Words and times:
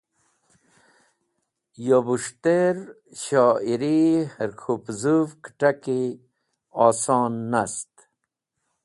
Yo 1.85 1.97
bus̃htẽr 2.05 2.77
shoyiri 3.21 3.99
hẽr 4.33 4.51
k̃hũ 4.59 4.81
pẽzũv 4.83 5.27
kẽt̃aki 5.43 5.99
oson 6.85 7.33
nast 7.51 7.93